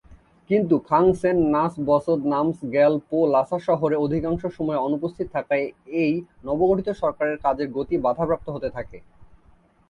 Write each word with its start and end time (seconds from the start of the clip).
কিন্তু 0.49 0.79
খাং-ছেন-নাস-ব্সোদ-নাম্স-র্গ্যাল-পো 0.89 3.27
লাসা 3.33 3.59
শহরে 3.67 3.97
অধিকাংশ 3.97 4.45
সময়ে 4.57 4.79
অনুপস্থিত 4.79 5.29
থাকায় 5.35 5.71
এই 6.01 6.21
নবগঠিত 6.45 6.89
সরকারের 7.01 7.37
কাজের 7.45 7.71
গতি 7.71 7.97
বাধাপ্রাপ্ত 7.97 8.49
হতে 8.49 8.69
থাকে। 8.69 9.01